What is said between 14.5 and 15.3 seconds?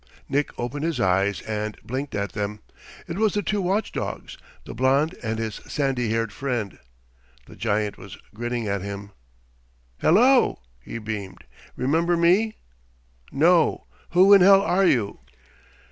are you?"